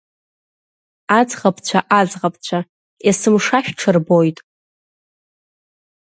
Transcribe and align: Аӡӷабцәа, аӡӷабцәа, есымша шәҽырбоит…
Аӡӷабцәа, 1.19 1.79
аӡӷабцәа, 1.99 2.59
есымша 3.07 3.59
шәҽырбоит… 3.65 4.37